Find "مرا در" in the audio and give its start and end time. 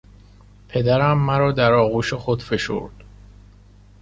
1.17-1.73